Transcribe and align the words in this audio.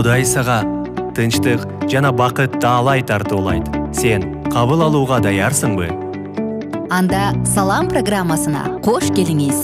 кудай 0.00 0.22
сага 0.24 0.62
тынчтык 1.12 1.60
жана 1.92 2.08
бакыт 2.16 2.54
таалай 2.62 3.02
тартуулайт. 3.04 3.66
Сен 3.92 4.22
кабыл 4.48 4.80
алууга 4.86 5.18
даярсыңбы? 5.20 5.90
Анда 6.88 7.34
салам 7.44 7.90
программасына 7.92 8.62
кош 8.80 9.10
келиңиз 9.12 9.58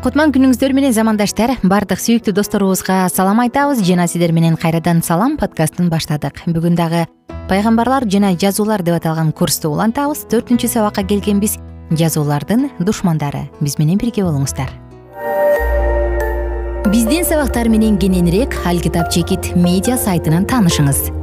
кутман 0.00 0.30
күнүңүздөр 0.32 0.72
менен 0.72 0.94
замандаштар 0.96 1.58
баардык 1.60 2.00
сүйүктүү 2.00 2.32
досторубузга 2.32 3.02
салам 3.12 3.42
айтабыз. 3.42 3.82
Жана 3.84 4.06
сиздер 4.08 4.32
менен 4.32 4.56
кайрадан 4.56 5.02
салам 5.04 5.36
подкастын 5.36 5.90
баштадык. 5.92 6.40
Бүгүн 6.48 6.78
дагы 6.78 7.04
пайгамбарлар 7.50 8.06
жана 8.08 8.32
жазуулар 8.32 8.80
деп 8.80 8.96
аталган 8.96 9.34
курсту 9.36 9.68
улантабыз. 9.74 10.24
Төртүнчү 10.32 10.72
сабакка 10.72 11.04
келгенбиз 11.04 11.58
жазуулардын 11.92 12.70
душмандары. 12.80 13.50
Биз 13.60 13.76
менен 13.76 14.00
бирге 14.00 14.24
болуңуздар. 14.24 14.72
Биздин 16.88 17.28
сабактар 17.28 17.68
менен 17.68 18.00
кененирээк 18.00 18.56
алкитап 18.64 19.12
чекит 19.12 19.52
медиа 19.54 20.00
сайтынан 20.00 20.48
таанышыңыз 20.48 21.19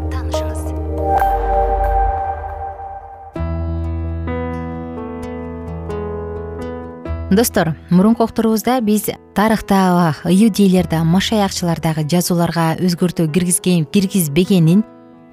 достор 7.30 7.76
мурунку 7.90 8.23
окторубузда 8.23 8.80
биз 8.81 9.09
тарыхта 9.36 10.16
иудейлер 10.23 10.88
машаякчылар 11.04 11.80
дагы 11.81 12.08
жазууларга 12.08 12.77
өзгөртүү 12.80 13.27
киргизген 13.31 13.86
киргизбегенин 13.86 14.84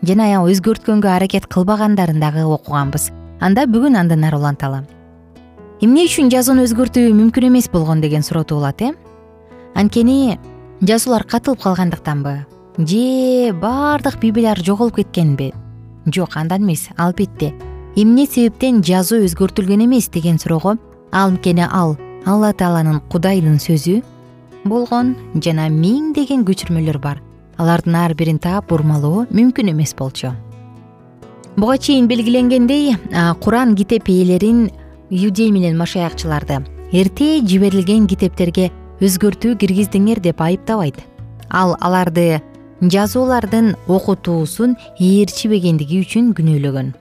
жана 0.03 0.43
өзгөрткөнгө 0.43 1.09
аракет 1.09 1.47
кылбагандарын 1.47 2.19
дагы 2.21 2.43
окуганбыз. 2.45 3.13
Анда 3.41 3.67
бүгүн 3.67 3.97
андан 3.97 4.25
ары 4.25 4.39
уланталы 4.39 4.83
эмне 5.81 6.07
үчүн 6.09 6.31
жазууну 6.33 6.65
өзгөртүү 6.67 7.13
мүмкүн 7.15 7.47
эмес 7.51 7.69
болгон 7.71 8.01
деген 8.01 8.23
суроо 8.23 8.43
туулат 8.43 8.83
э? 8.83 8.91
Анткени 9.75 10.39
жазуулар 10.81 11.25
катылып 11.25 11.63
калгандыктанбы? 11.63 12.47
Же 12.79 13.53
баардык 13.53 14.19
библиялар 14.19 14.59
жоголуп 14.59 14.97
кеткенби? 14.97 15.53
Жок 16.07 16.37
андан 16.37 16.63
эмес 16.63 16.89
албетте. 16.97 17.55
Эмне 17.95 18.27
себептен 18.27 18.83
жазуу 18.83 19.23
өзгөртүлгөн 19.29 19.85
эмес 19.87 20.09
деген 20.09 20.39
суроого 20.39 20.77
анткени 21.15 21.67
ал 21.71 21.97
алла 22.27 22.53
тааланын 22.53 23.01
кудайдын 23.13 23.61
сөзү 23.63 24.01
болгон 24.65 25.15
жана 25.45 25.69
миңдеген 25.71 26.43
көчүрмөлөр 26.49 26.99
бар. 26.99 27.21
Алардын 27.59 27.95
ар 27.95 28.15
бирин 28.19 28.41
таап 28.43 28.67
бурмалоо 28.69 29.27
мүмкүн 29.31 29.71
эмес 29.71 29.95
болчу. 29.95 30.33
Буга 31.57 31.79
чейин 31.79 32.09
белгиленгендей 32.11 32.97
куран 33.41 33.77
китеп 33.77 34.09
ээлерин 34.09 34.71
иудей 35.11 35.53
менен 35.53 35.79
машаякчыларды 35.79 36.65
эрте 36.93 37.39
жиберилген 37.47 38.09
китептерге 38.11 38.73
өзгөртүү 39.01 39.55
киргиздиңер 39.63 40.21
деп 40.21 40.41
айыптабайт. 40.43 40.99
Ал 41.51 41.77
аларды 41.81 42.43
жазуулардын 42.83 43.77
окутуусун 43.87 44.75
ээрчибегендиги 44.99 46.03
үчүн 46.03 46.35
күнөөлөгөн. 46.35 46.95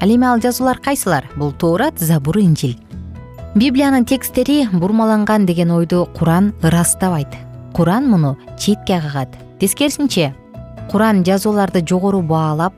Ал 0.00 0.10
эми 0.12 0.26
ал 0.28 0.40
жазуулар 0.40 0.78
кайсылар? 0.78 1.26
Бул 1.36 1.50
туурат 1.52 1.98
забур 1.98 2.38
инжил 2.38 2.76
библиянын 3.56 4.04
тексттери 4.04 4.68
бурмаланган 4.72 5.46
деген 5.46 5.70
ойду 5.70 6.06
куран 6.18 6.52
ырастабайт. 6.62 7.28
Куран 7.72 8.04
муну 8.10 8.36
четке 8.58 9.00
кагат 9.00 9.30
тескерисинче 9.58 10.34
куран 10.90 11.24
жазууларды 11.24 11.80
жогору 11.80 12.20
баалап 12.20 12.74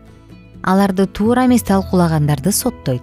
аларды 0.62 1.06
туура 1.06 1.46
эмес 1.46 1.64
талкуулагандарды 1.64 2.52
соттойт. 2.52 3.02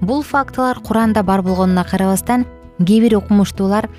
Бул 0.00 0.22
фактылар 0.22 0.78
куранда 0.78 1.24
бар 1.24 1.42
болгонуна 1.42 1.84
карабастан 1.84 2.46
кээ 2.78 3.00
бир 3.00 3.18
окумуштуулар 3.18 3.90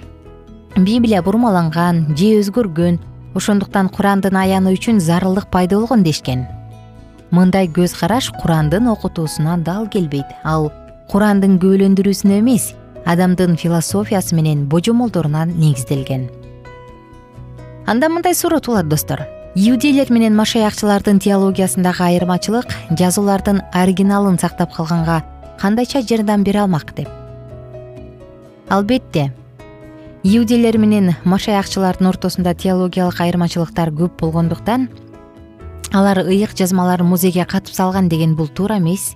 библия 0.77 1.21
бурмаланган 1.21 2.15
же 2.15 2.39
өзгөргөн 2.39 2.99
ошондуктан 3.35 3.89
курандын 3.89 4.37
аянуу 4.37 4.71
үчүн 4.71 5.01
зарылдык 5.01 5.51
пайда 5.51 5.75
болгон 5.75 6.03
дешкен. 6.03 6.47
Мындай 7.31 7.67
көз 7.67 7.99
караш 7.99 8.31
курандын 8.31 8.87
окутуусуна 8.87 9.57
дал 9.57 9.89
келбейт. 9.89 10.31
Ал 10.45 10.71
курандын 11.11 11.55
күбөлөндүрүүсүнө 11.61 12.41
эмес 12.41 12.73
адамдын 13.07 13.55
философиясы 13.55 14.35
менен 14.35 14.65
божомолдоруна 14.67 15.45
негизделген. 15.45 16.27
Анда 17.87 18.09
мындай 18.09 18.35
суроо 18.35 18.59
туулат 18.59 18.89
достор. 18.89 19.23
Иудейлер 19.55 20.11
менен 20.11 20.35
машаякчылардын 20.35 21.19
теологиясындагы 21.23 22.03
айырмачылык 22.03 22.67
жазуулардын 22.99 23.61
оригиналын 23.73 24.37
сактап 24.37 24.75
калганга 24.75 25.23
кандайча 25.59 26.01
жардам 26.01 26.43
бере 26.43 26.59
алмак 26.59 26.93
деп. 26.95 27.09
Албетте 28.69 29.31
иудейлер 30.23 30.77
менен 30.77 31.15
машаякчылардын 31.23 32.09
ортосунда 32.11 32.53
теологиялык 32.53 33.21
айырмачылыктар 33.21 33.93
көп 33.95 34.19
болгондуктан 34.19 34.89
алар 35.93 36.25
ыйык 36.25 36.51
жазмалар 36.57 37.03
музейге 37.03 37.45
катып 37.45 37.73
салган 37.73 38.09
деген 38.09 38.35
бул 38.35 38.47
туура 38.47 38.77
эмес 38.77 39.15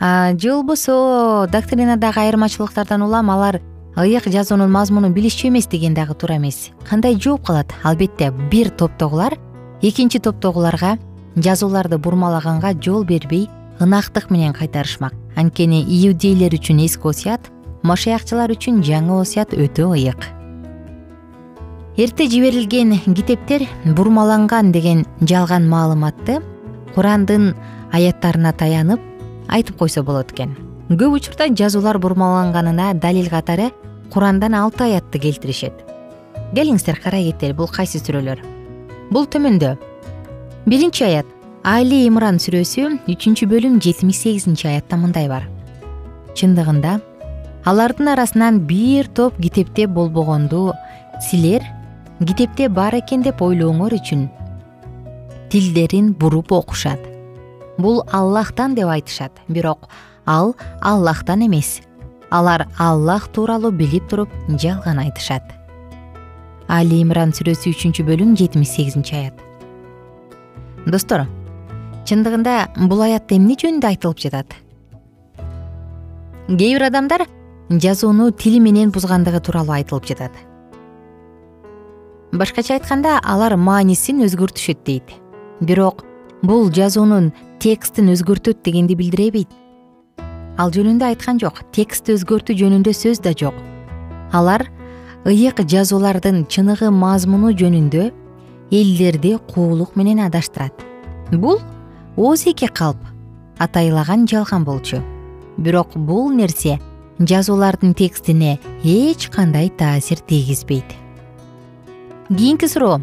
же 0.00 0.52
болбосо 0.52 1.46
доктринадагы 1.52 2.20
айырмачылыктардан 2.20 3.02
улам 3.02 3.30
алар 3.30 3.60
ыйык 3.96 4.28
жазуунун 4.32 4.70
мазмунун 4.70 5.12
билишчү 5.12 5.48
эмес 5.48 5.66
деген 5.66 5.94
дагы 5.94 6.14
туура 6.14 6.36
эмес. 6.36 6.70
Кандай 6.88 7.18
жооп 7.20 7.44
калат? 7.46 7.74
Албетте 7.82 8.30
бир 8.50 8.70
топтогулар. 8.70 9.36
Экинчи 9.82 10.18
топтогуларга 10.18 10.96
жазууларды 11.36 11.98
бурмалаганга 11.98 12.72
жол 12.80 13.04
бербей 13.04 13.50
ынактык 13.78 14.30
менен 14.30 14.54
кайтарышмак. 14.54 15.12
Анткени 15.36 15.82
иудейлер 15.84 16.54
үчүн 16.54 16.84
эски 16.86 17.06
осуят 17.08 17.50
машаякчылар 17.82 18.50
үчүн 18.52 18.82
жаңы 18.82 19.20
осуят 19.20 19.52
өтө 19.52 19.92
ыйык. 19.92 20.24
Эрте 21.96 22.26
жиберилген 22.30 22.96
китептер 23.04 23.66
бурмаланган 23.84 24.72
деген 24.72 25.04
жалган 25.20 25.68
маалыматты 25.68 26.40
курандын 26.94 27.54
аяттарына 27.92 28.52
таянып 28.52 29.09
айтып 29.50 29.76
койсо 29.82 30.02
болот 30.02 30.32
экен. 30.32 30.54
Көп 30.88 31.18
учурда 31.18 31.48
жазуулар 31.50 31.98
бурмаланганына 31.98 32.94
далил 32.94 33.28
катары 33.28 33.70
курандан 34.12 34.54
алты 34.54 34.84
аятты 34.84 35.18
келтиришет. 35.18 35.74
Келиңиздер 36.54 36.98
карай 37.02 37.30
кетели 37.30 37.52
бул 37.52 37.68
кайсы 37.68 37.98
сүрөлөр? 37.98 38.40
Бул 39.10 39.26
төмөндө. 39.26 39.76
Биринчи 40.66 41.04
аят. 41.04 41.26
Али 41.62 42.06
имран 42.06 42.40
сүрөсү 42.40 42.88
үчүнчү 43.10 43.46
бөлүм 43.50 43.80
жетимиш 43.84 44.22
сегизинчи 44.22 44.66
аятта 44.70 44.96
мындай 44.96 45.28
бар. 45.28 45.44
Чындыгында 46.34 47.00
алардын 47.64 48.08
арасынан 48.14 48.60
бир 48.66 49.06
топ 49.06 49.36
китепте 49.42 49.86
болбогонду 49.86 50.72
силер 51.30 51.62
китепте 52.18 52.68
бар 52.68 52.96
экен 53.00 53.22
деп 53.22 53.42
ойлооңор 53.44 53.98
үчүн 53.98 54.28
тилдерин 55.52 56.12
буруп 56.16 56.52
окушат 56.56 57.09
бул 57.82 58.02
аллахтан 58.12 58.74
деп 58.74 58.88
айтышат. 58.88 59.32
Бирок 59.48 59.88
ал 60.26 60.54
аллахтан 60.80 61.46
эмес. 61.46 61.80
Алар 62.30 62.68
аллах 62.78 63.28
тууралуу 63.28 63.72
билип 63.72 64.08
туруп 64.08 64.28
жалган 64.48 64.98
айтышат. 64.98 65.42
Али 66.68 67.00
имран 67.02 67.32
сүрөсү 67.34 67.72
үчүнчү 67.74 68.04
бөлүм 68.06 68.36
жетимиш 68.38 68.76
сегизинчи 68.76 69.14
аят. 69.14 69.34
Достор 70.86 71.26
чындыгында 72.06 72.86
бул 72.88 73.02
аятта 73.02 73.34
эмне 73.34 73.56
жөнүндө 73.58 73.90
айтылып 73.90 74.22
жатат? 74.22 74.54
Кээ 76.46 76.76
бир 76.76 76.86
адамдар 76.88 77.26
жазууну 77.70 78.30
тили 78.30 78.58
менен 78.58 78.90
бузгандыгы 78.94 79.40
тууралуу 79.40 79.74
айтылып 79.76 80.06
жатат. 80.06 80.32
Башкача 82.32 82.74
айтканда 82.78 83.18
алар 83.22 83.56
маанисин 83.56 84.22
өзгөртүшөт 84.26 84.84
дейт. 84.86 85.10
Бирок 85.60 86.04
бул 86.42 86.70
жазуунун 86.72 87.32
текстин 87.60 88.10
өзгөртөт 88.14 88.62
дегенди 88.64 88.96
билдиребейт. 88.96 89.50
Ал 90.60 90.72
жөнүндө 90.72 91.10
айткан 91.12 91.40
жок 91.40 91.60
текстти 91.72 92.14
өзгөртүү 92.16 92.56
жөнүндө 92.62 92.94
сөз 92.96 93.20
да 93.24 93.32
жок. 93.36 93.54
Алар 94.32 94.66
ыйык 95.28 95.62
жазуулардын 95.68 96.46
чыныгы 96.48 96.90
мазмуну 96.90 97.52
жөнүндө 97.52 98.10
элдерди 98.70 99.36
куулук 99.52 99.96
менен 99.96 100.20
адаштырат. 100.26 100.72
Бул 101.32 101.60
оозеки 102.16 102.66
калп 102.66 103.00
атайлаган 103.58 104.26
жалган 104.28 104.64
болчу. 104.64 105.02
Бирок 105.56 105.94
бул 105.94 106.30
нерсе 106.32 106.78
жазуулардын 107.20 107.94
текстине 107.94 108.58
эч 108.84 109.28
кандай 109.28 109.68
таасир 109.68 110.18
тийгизбейт. 110.18 110.96
Кийинки 112.28 112.66
суроо 112.66 113.00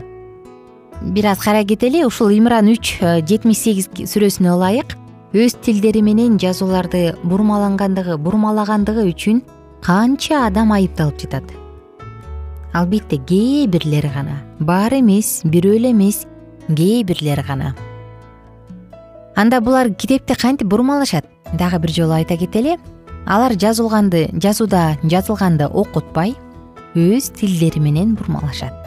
бир 1.02 1.26
аз 1.26 1.40
карай 1.40 1.66
кетели 1.66 2.06
ушул 2.06 2.30
имран 2.30 2.68
үч 2.68 2.98
э, 3.02 3.22
жетимиш 3.26 3.62
сегиз 3.62 3.90
сүрөсүнө 3.90 4.54
ылайык. 4.56 4.96
Өз 5.34 5.58
тилдери 5.62 6.02
менен 6.02 6.38
жазууларды 6.40 7.18
бурмалангандыгы 7.24 8.18
бурмалагандыгы 8.18 9.04
үчүн 9.12 9.42
канча 9.84 10.46
адам 10.48 10.72
айыпталып 10.74 11.20
жатат. 11.22 11.52
Албетте 12.74 13.18
кээ 13.18 13.68
бирлери 13.68 14.10
гана 14.14 14.42
баары 14.60 15.02
эмес 15.04 15.42
бирөө 15.44 15.76
эле 15.82 15.92
эмес 15.92 16.26
кээ 16.68 17.04
бирлери 17.04 17.44
гана. 17.46 17.76
Анда 19.36 19.62
булар 19.62 19.94
китепти 19.94 20.34
кантип 20.34 20.68
бурмалашат? 20.68 21.26
Дагы 21.54 21.80
бир 21.80 21.92
жолу 21.92 22.14
айта 22.14 22.38
кетели. 22.38 22.80
Алар 23.28 23.54
жазылганды 23.54 24.30
жазууда 24.34 24.98
жазылганды 25.04 25.68
окутпай 25.68 26.36
өз 26.96 27.30
тилдери 27.36 27.80
менен 27.84 28.16
бурмалашат 28.16 28.87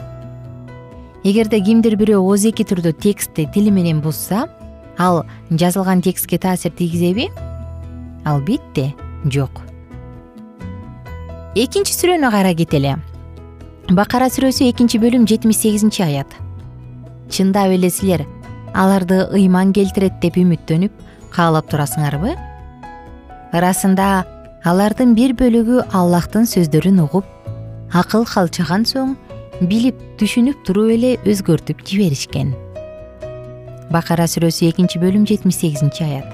эгерде 1.23 1.59
кимдир 1.61 1.95
бирөө 1.99 2.21
ооз 2.21 2.45
түрдө 2.45 2.93
текстти 2.97 3.45
тили 3.53 3.69
менен 3.69 4.01
бузса 4.01 4.47
ал 4.97 5.23
жазылган 5.51 6.01
текстке 6.01 6.37
таасир 6.37 6.71
тийгизеби? 6.71 7.29
Албетте 8.25 8.93
жок. 9.25 9.61
Экинчи 11.55 11.93
сүрөнү 11.93 12.31
кара 12.31 12.53
кетели 12.53 12.95
бакара 13.89 14.29
сүрөсү 14.33 14.69
экинчи 14.71 14.97
бөлүм 14.97 15.27
жетимиш 15.27 15.61
сегизинчи 15.61 16.01
аят. 16.01 16.29
Чындап 17.29 17.69
эле 17.69 17.89
силер 17.89 18.25
аларды 18.73 19.27
ыйман 19.35 19.73
келтирет 19.73 20.19
деп 20.21 20.37
үмүттөнүп 20.41 20.91
каалап 21.35 21.69
турасыңарбы? 21.69 22.33
Ырасында 23.53 24.25
алардын 24.63 25.13
бир 25.13 25.35
бөлүгү 25.37 25.85
аллахтын 25.93 26.47
сөздөрүн 26.49 27.03
угуп 27.03 27.25
акыл 27.93 28.25
калчаган 28.25 28.87
соң 28.87 29.17
билип 29.61 29.97
түшүнүп 30.17 30.63
туруп 30.65 30.89
эле 30.95 31.11
өзгөртүп 31.29 31.83
жиберишкен. 31.85 32.55
Бакара 33.93 34.25
сүрөсү 34.25 34.71
экинчи 34.71 34.99
бөлүм 35.01 35.27
жетимиш 35.29 35.59
сегизинчи 35.61 36.03
аят. 36.03 36.25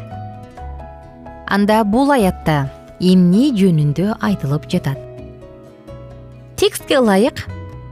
Анда 1.52 1.82
бул 1.84 2.12
аятта 2.16 2.70
эмне 3.00 3.50
жөнүндө 3.58 4.16
айтылып 4.24 4.70
жатат? 4.72 5.00
Текстке 6.56 7.02
ылайык 7.02 7.44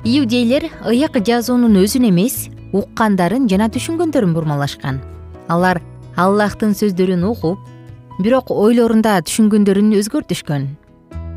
иудейлер 0.06 0.70
ыйык 0.88 1.20
жазуунун 1.20 1.81
өзүн 1.84 2.08
эмес 2.12 2.48
уккандарын 2.72 3.50
жана 3.52 3.68
түшүнгөндөрүн 3.68 4.34
бурмалашкан. 4.38 5.02
Алар 5.52 5.81
аллахтын 6.16 6.74
сөздөрүн 6.80 7.28
угуп 7.28 7.60
бирок 8.24 8.52
ойлорунда 8.52 9.20
түшүнгөндөрүн 9.28 9.92
өзгөртүшкөн. 10.00 10.70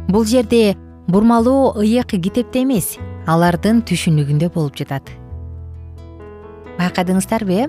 Бул 0.09 0.25
жерде 0.25 0.77
бурмалоо 1.09 1.75
ыйык 1.83 2.15
китепте 2.15 2.62
эмес 2.62 2.97
алардын 3.29 3.83
түшүнүгүндө 3.85 4.49
болуп 4.55 4.79
жатат. 4.81 5.11
Байкадыңыздарбы 6.79 7.59
э 7.61 7.67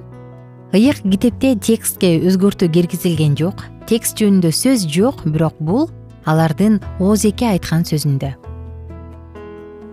ыйык 0.72 1.02
китепте 1.04 1.56
текстке 1.60 2.14
өзгөртүү 2.30 2.70
киргизилген 2.72 3.36
жок 3.36 3.66
текст 3.90 4.22
жөнүндө 4.22 4.54
сөз 4.56 4.86
жок 4.88 5.26
бирок 5.26 5.58
бул 5.60 5.90
алардын 6.26 6.80
оозеке 7.00 7.50
айткан 7.50 7.84
сөзүндө. 7.84 8.36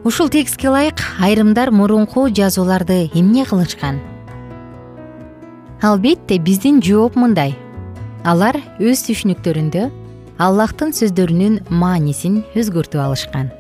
Ушул 0.05 0.29
текстке 0.31 0.69
ылайык 0.69 1.03
айрымдар 1.19 1.73
мурунку 1.73 2.29
жазууларды 2.31 3.11
эмне 3.15 3.45
кылышкан? 3.45 3.99
Албетте 5.83 6.39
биздин 6.39 6.81
жооп 6.81 7.17
мындай. 7.17 7.57
Алар 8.23 8.61
өз 8.79 9.03
түшүнүктөрүндө 9.09 9.91
аллахтын 10.39 10.93
сөздөрүнүн 10.95 11.63
маанисин 11.71 12.45
өзгөртүп 12.55 13.01
алышкан 13.01 13.51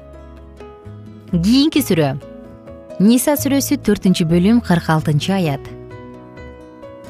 кийинки 1.32 1.82
сүрө. 1.82 2.16
Ниса 3.02 3.34
сүрөсү 3.36 3.80
төртүнчү 3.82 4.26
бөлүм 4.30 4.60
кырк 4.64 4.86
алтынчы 4.92 5.32
аят. 5.34 5.64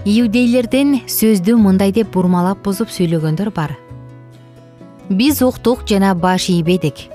Иудейлерден 0.07 1.03
сөздү 1.11 1.57
мындай 1.61 1.93
деп 1.93 2.13
бурмалап 2.15 2.63
бузуп 2.65 2.89
сүйлөгөндөр 2.95 3.51
бар. 3.53 3.77
Биз 5.11 5.43
уктук 5.43 5.85
жана 5.87 6.15
баш 6.15 6.49
ийбедик. 6.51 7.07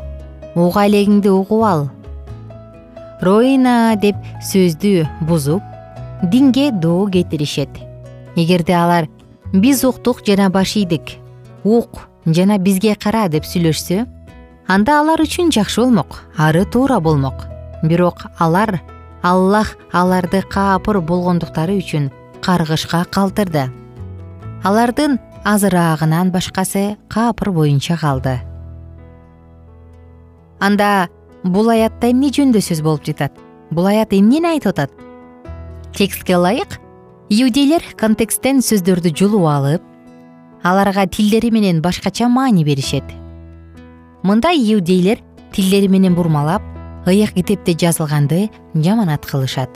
Уга 0.56 0.86
элегиңди 0.88 1.31
угуп 1.31 1.65
ал. 1.65 1.89
Роина 3.21 3.95
деп 4.00 4.15
сөздү 4.45 5.07
бузуп 5.27 5.63
динге 6.24 6.71
доо 6.71 7.09
кетиришет. 7.09 7.69
Эгерде 8.36 8.75
алар 8.77 9.09
биз 9.54 9.83
уктук 9.83 10.21
жана 10.27 10.50
баш 10.50 10.75
ийдик. 10.75 11.18
Ук 11.63 12.07
жана 12.25 12.57
бизге 12.59 12.95
кара 12.95 13.27
деп 13.27 13.44
сүйлөшсө 13.44 14.06
анда 14.67 14.99
алар 15.01 15.21
үчүн 15.21 15.51
жакшы 15.51 15.81
болмок 15.81 16.21
ары 16.37 16.65
туура 16.65 16.99
болмок. 16.99 17.47
Бирок 17.83 18.27
алар 18.37 18.81
аллах 19.21 19.75
аларды 19.91 20.41
каапыр 20.41 21.01
болгондуктары 21.01 21.77
үчүн 21.81 22.11
каргышка 22.41 23.05
калтырды. 23.05 23.69
Алардын 24.63 25.19
азыраагынан 25.43 26.31
башкасы 26.31 26.97
каапыр 27.09 27.51
боюнча 27.51 27.97
калды. 27.97 28.39
Анда 30.59 31.09
бул 31.43 31.69
аятта 31.69 32.11
эмне 32.11 32.29
жөнүндө 32.29 32.61
сөз 32.61 32.83
болуп 32.85 33.05
жатат? 33.05 33.33
Бул 33.71 33.87
аят 33.89 34.13
эмнени 34.13 34.53
айтып 34.53 34.75
атат? 34.75 34.91
Текстке 35.95 36.37
ылайык 36.37 36.77
иудейлер 37.31 37.81
контексттен 37.97 38.61
сөздөрдү 38.61 39.13
жулуп 39.15 39.47
алып 39.47 39.83
аларга 40.63 41.07
тилдери 41.07 41.49
менен 41.51 41.81
башкача 41.81 42.27
маани 42.29 42.63
беришет 42.63 43.03
мындай 44.23 44.57
иудейлер 44.57 45.19
тилдери 45.53 45.88
менен 45.88 46.15
бурмалап 46.15 46.62
ыйык 47.06 47.33
китепте 47.33 47.73
жазылганды 47.73 48.50
жаманат 48.75 49.25
кылышат. 49.25 49.69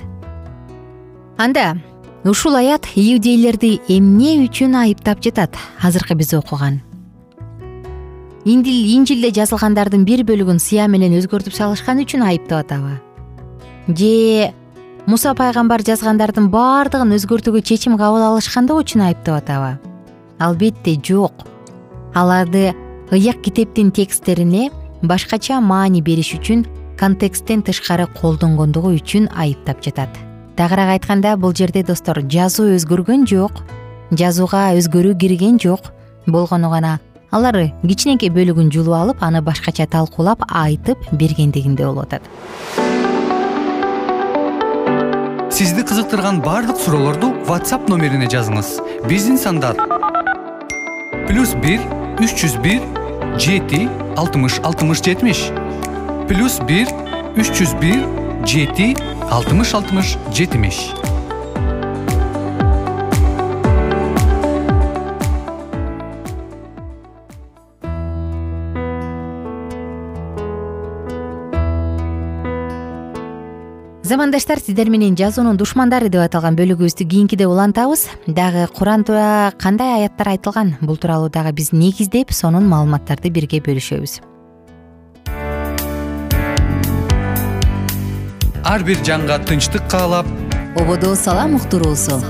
Анда 1.37 1.77
ушул 2.23 2.55
аят 2.55 2.85
иудейлерди 2.95 3.81
эмне 3.87 4.45
үчүн 4.45 4.75
айыптап 4.75 5.21
жатат 5.21 5.57
азыркы 5.81 6.15
биз 6.15 6.33
окуган. 6.33 6.81
Инжилде 8.45 9.31
жазылгандардын 9.33 10.05
бир 10.05 10.21
бөлүгүн 10.21 10.61
сыя 10.61 10.85
менен 10.87 11.17
өзгөртүп 11.17 11.53
салышкан 11.57 12.03
үчүн 12.05 12.23
айыптап 12.29 12.65
атабы. 12.65 12.99
Же 13.89 14.53
муса 15.07 15.33
пайгамбар 15.33 15.81
жазгандардын 15.81 16.51
баардыгын 16.53 17.17
өзгөртүүгө 17.17 17.61
чечим 17.65 17.97
кабыл 17.97 18.21
алышкандыгы 18.29 18.85
үчүн 18.85 19.07
айыптап 19.09 19.41
атабы. 19.41 19.79
Албетте 20.37 20.93
жок. 21.01 21.47
Аларды 22.13 22.75
ыйык 23.11 23.41
китептин 23.41 23.91
тексттерине 23.91 24.71
башкача 25.01 25.59
маани 25.61 26.01
бериш 26.01 26.33
үчүн 26.39 26.65
контексттен 26.97 27.61
тышкары 27.61 28.07
колдонгондугу 28.17 28.95
үчүн 28.97 29.29
айыптап 29.35 29.83
жатат. 29.83 30.09
Тагыраак 30.55 30.95
айтканда 30.95 31.35
бул 31.37 31.53
жерде 31.53 31.83
достор 31.83 32.21
жазуу 32.21 32.73
өзгөргөн 32.77 33.27
жок 33.27 33.61
жазууга 34.11 34.71
өзгөрүү 34.79 35.17
кирген 35.19 35.59
жок 35.59 35.91
болгону 36.25 36.69
гана 36.71 36.99
алар 37.31 37.59
кичинекей 37.83 38.31
бөлүгүн 38.31 38.71
жулуп 38.71 38.95
алып 38.95 39.23
аны 39.23 39.41
башкача 39.43 39.85
талкуулап 39.85 40.47
айтып 40.49 40.97
бергендигинде 41.11 41.85
болуп 41.85 42.07
атат. 42.07 42.23
Сизди 45.51 45.85
кызыктырган 45.87 46.41
баардык 46.41 46.79
суроолорду 46.79 47.33
whatsapp 47.47 47.87
номерине 47.89 48.27
жазыңыз. 48.31 48.79
Биздин 49.07 49.37
сандар 49.37 49.75
плюс 51.27 51.53
бир 51.59 51.83
үч 52.23 52.31
жүз 52.39 52.61
бир 52.63 52.83
жети 53.37 53.87
алтымыш 54.15 54.59
алтымыш 54.63 55.03
жетимиш. 55.03 55.41
Плюс 56.29 56.59
бир 56.67 56.87
үч 57.35 57.51
жүз 57.51 57.75
бир 57.81 58.05
жети 58.47 58.93
алтымыш 59.29 59.73
алтымыш 59.75 60.15
жетимиш 60.33 60.79
замандаштар 74.05 74.59
сиздер 74.59 74.89
менен 74.89 75.15
жазуунун 75.17 75.57
душмандары 75.57 76.11
деп 76.13 76.21
аталган 76.21 76.55
бөлүгүбүздү 76.59 77.07
кийинкиде 77.09 77.47
улантабыз. 77.49 78.05
Дагы 78.27 78.67
куранда 78.69 79.51
кандай 79.57 80.03
аяттар 80.03 80.29
айтылган? 80.35 80.75
Бул 80.81 80.97
тууралуу 80.97 81.31
дагы 81.33 81.51
биз 81.57 81.71
негиздеп 81.73 82.31
сонун 82.31 82.69
маалыматтарды 82.69 83.31
бирге 83.33 83.63
бөлүшөбүз. 83.65 84.19
Ар 88.65 88.83
бир 88.85 89.01
жанга 89.03 89.39
тынчтык 89.39 89.89
каалап. 89.89 90.29
Ободо 90.77 91.15
салам 91.15 91.55
уктуруусу 91.57 92.21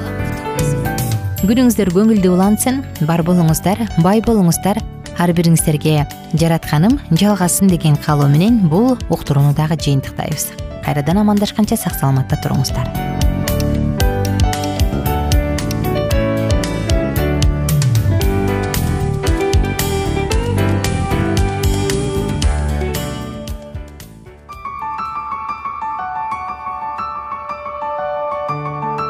күнүңүздөр 1.46 1.92
көңүлдүү 1.94 2.32
улансын 2.34 2.80
бар 3.06 3.22
болуңуздар 3.22 3.84
бай 4.02 4.24
болуңуздар. 4.24 4.80
Ар 5.20 5.32
бириңиздерге 5.32 6.08
жаратканым 6.36 7.00
жалгасын 7.12 7.70
деген 7.72 7.96
каалоо 7.96 8.28
менен 8.28 8.64
бул 8.68 8.98
уктурууну 9.10 9.54
дагы 9.56 9.78
жыйынтыктайбыз 9.80 10.75
кайрадан 10.86 11.18
амандашканча 11.18 11.76
сак 11.82 11.98
саламатта 11.98 12.38
туруңуздар. 12.38 12.86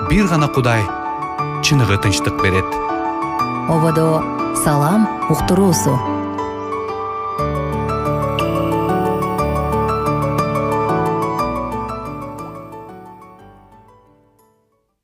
Бир 0.10 0.30
гана 0.32 0.48
кудай 0.48 0.82
чыныгы 1.62 1.98
тынчтык 2.00 2.40
берет. 2.42 2.66
Ободо 3.68 4.24
салам 4.64 5.10
уктуруусу 5.30 6.00